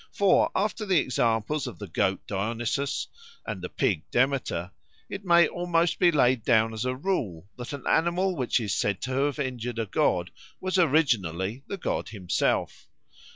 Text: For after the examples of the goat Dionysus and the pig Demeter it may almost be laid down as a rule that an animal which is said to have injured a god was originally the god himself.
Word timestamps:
For 0.13 0.49
after 0.55 0.83
the 0.83 0.97
examples 0.97 1.67
of 1.67 1.77
the 1.77 1.85
goat 1.85 2.25
Dionysus 2.25 3.07
and 3.45 3.61
the 3.61 3.69
pig 3.69 4.01
Demeter 4.09 4.71
it 5.09 5.23
may 5.23 5.47
almost 5.47 5.99
be 5.99 6.11
laid 6.11 6.43
down 6.43 6.73
as 6.73 6.85
a 6.85 6.95
rule 6.95 7.47
that 7.55 7.71
an 7.71 7.83
animal 7.87 8.35
which 8.35 8.59
is 8.59 8.73
said 8.73 8.99
to 9.03 9.11
have 9.25 9.37
injured 9.37 9.77
a 9.77 9.85
god 9.85 10.31
was 10.59 10.79
originally 10.79 11.61
the 11.67 11.77
god 11.77 12.09
himself. 12.09 12.87